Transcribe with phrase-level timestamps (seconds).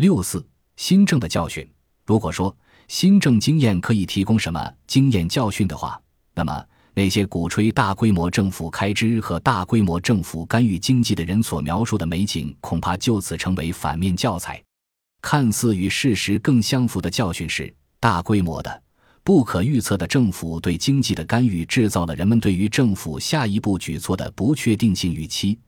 [0.00, 0.42] 六四
[0.76, 1.70] 新政的教训。
[2.06, 2.56] 如果说
[2.88, 6.00] 新政经验可以提供什么经验教训的话，
[6.34, 14.58] 那么那些鼓吹大规模政府开支和大规模政府干预经济的人所描述的美景，恐怕就此成为反面教材。
[15.20, 17.70] 看似与事实更相符的教训是，
[18.00, 18.82] 大规模的、
[19.22, 25.58] 不可预测的政府对经济的干预，制造了人们对于政府下一步举措的不确定性预期。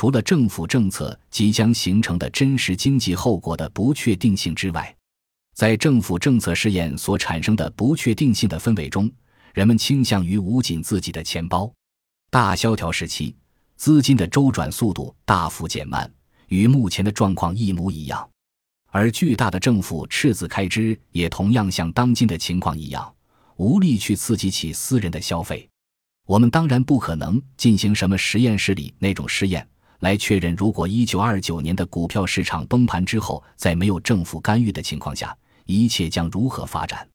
[0.00, 4.96] 除了政府政策即将形成的真实经济后果的不确定性之外，
[5.56, 9.10] 在政府政策试验所产生的不确定性的氛围中，
[9.54, 11.68] 人们倾向于捂紧自己的钱包。
[12.30, 13.34] 大萧条时期，
[13.74, 16.08] 资金的周转速度大幅减慢，
[16.46, 18.30] 与目前的状况一模一样。
[18.92, 23.12] 而巨大的政府赤字开支也同样像当今的情况一样，
[23.56, 25.68] 无力去刺激起私人的消费。
[26.24, 29.68] 我们当然不可能进行什么实验室里那种试验。
[30.00, 37.06] 来确认，如果一九二九年的股票市场崩盘之后，在没有政府干预的情况下，一切将如何发展？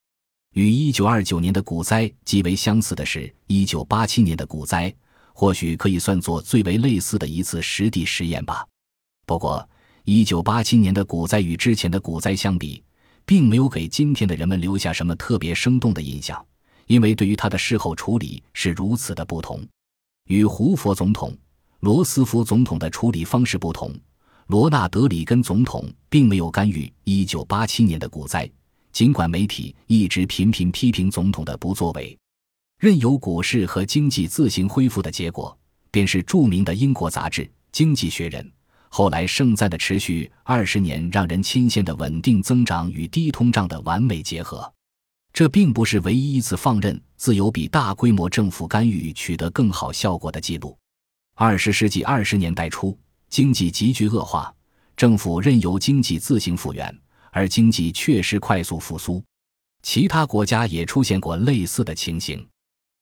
[0.54, 4.94] 与一九二九年的股灾极为相似的是，一九八七年的股灾
[5.34, 8.68] 或许可以算作最为类似的一次实地实验吧。
[9.26, 9.68] 不过，
[10.04, 12.84] 一九八七年的股灾与之前的股灾相比，
[13.26, 16.46] 并没有给今天的人们留下什么特别生动的印象，
[16.88, 19.66] 因为对于他的事后处理是如此的不同。
[20.28, 21.34] 与胡佛总统。
[21.84, 23.94] 罗斯福总统的处理方式不同，
[24.48, 28.50] 罗纳德·里根总统并没有干预1987年的股灾，
[28.94, 32.18] 尽管媒体一直频频批评总统的不作为，
[32.80, 35.60] 任由股市和经济自行恢复的结果，
[35.92, 37.42] 便是著名的英国杂志
[37.74, 38.42] 《经济学人》
[38.88, 44.74] 后来盛赞的持续二十年让人钦羡的稳定增长与低通胀的完美结合。
[45.34, 50.78] 这并不是唯一一次放任自由比大规模政府干预取得更好效果的记录。
[51.36, 52.96] 二十世纪二十年代初，
[53.28, 54.54] 经济急剧恶化，
[54.96, 56.96] 政府任由经济自行复原，
[57.32, 59.24] 而经济确实快速复苏。
[59.82, 62.48] 其他国家也出现过类似的情形。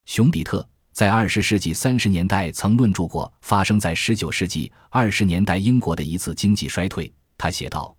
[0.06, 7.14] 熊彼特在二十世纪三十年代曾论著过发生在十九世纪二十年代英国的一次经济衰退。
[7.38, 7.94] 他写道：“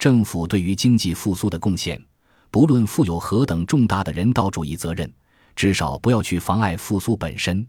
[0.00, 2.04] 政府对于经济复苏的贡献，
[2.50, 5.08] 不论负有何等重大的人道主义责任，
[5.54, 7.64] 至少不要去妨碍复苏本身。”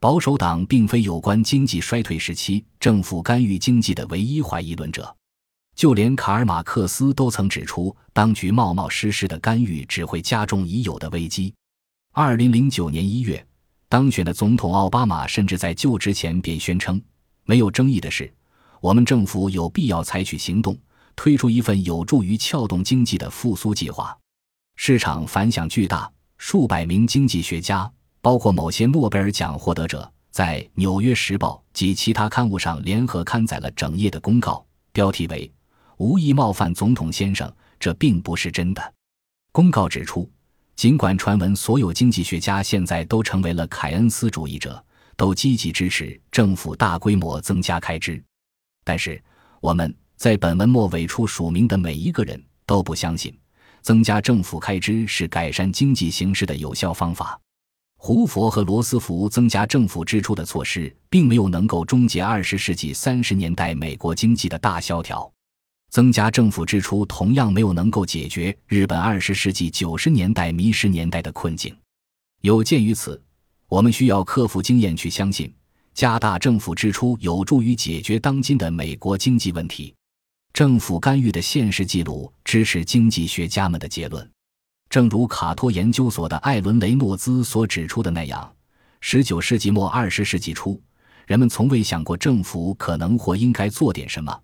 [0.00, 5.12] 保守党并非有关经济衰退时期政府干预经济的唯一怀疑论者，
[5.74, 11.52] 就连卡尔马克思都曾指出，当局冒冒失失的干预只会加重已有的危机。
[12.12, 13.44] 二零零九年一月，
[13.88, 17.02] 当选的总统奥巴马甚至在就职前便宣称
[17.44, 18.32] ：“没有争议的是，
[18.80, 20.78] 我们政府有必要采取行动，
[21.16, 24.16] 推出一份有助于撬动经济的复苏计划。”
[24.76, 27.90] 市场反响巨大，数百名经济学家。
[28.20, 35.50] 包括某些诺贝尔奖获得者，在《纽约时报》及其他刊物上联合刊载了整页的公告，标题为
[35.98, 38.94] “无意冒犯总统先生，这并不是真的”。
[39.52, 40.30] 公告指出，
[40.76, 44.84] 尽管传闻所有经济学家现在都成为了凯恩斯主义者，
[45.16, 48.22] 都积极支持政府大规模增加开支，
[48.84, 49.20] 但是
[49.60, 53.36] 我们在本文末尾处署名的每一个人都不相信，
[53.82, 57.40] 增加政府开支是改善经济形势的有效方法。
[58.00, 65.30] 胡佛和罗斯福增加政府支出的措施，并没有能够终结二十世纪三十年代美国经济的大萧条。
[65.90, 71.76] 增加政府支出同样没有能够解决日本二十世纪九十年代迷失年代的困境。
[72.42, 73.20] 有鉴于此，
[73.68, 75.52] 我们需要克服经验去相信，
[75.92, 79.92] 加大政府支出有助于解决当今的美国经济问题。
[80.52, 84.30] 政府干预的现实记录支持经济学家们的结论。
[84.90, 88.54] 正如卡托研究所的艾伦·雷诺兹所指出的那样
[89.02, 90.80] ，19世纪末20世纪初，
[91.26, 94.40] 人们从未想过政府可能或应该做点什么，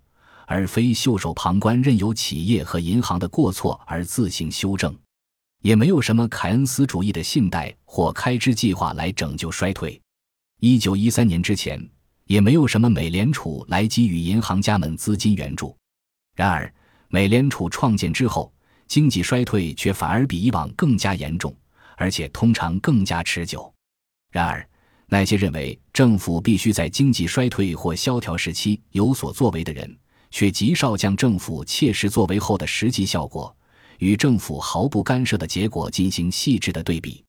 [0.47, 4.94] 而非袖手旁观，任由企业和银行的过错而自行修正。
[5.62, 9.99] 也没有什么凯恩斯主义的信贷或开支计划来拯救衰退。
[10.60, 11.83] 1913年之前，
[12.27, 15.75] 也没有什么美联储来给予银行家们资金援助。
[16.37, 16.71] 然而，
[17.09, 18.53] 美联储创建之后，
[18.94, 21.52] 经济衰退却反而比以往更加严重，
[21.96, 23.74] 而且通常更加持久。
[24.30, 24.64] 然而，
[25.08, 29.98] 那些认为政府必须在经济衰退或萧条时期有所作为的人，
[30.30, 33.52] 却极少将政府切实作为后的实际效果
[33.98, 37.24] 与政府毫不干涉的结果进行细致的对比。